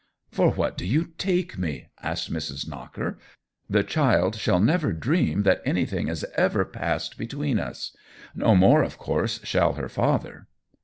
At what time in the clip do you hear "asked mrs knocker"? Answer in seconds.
2.01-3.19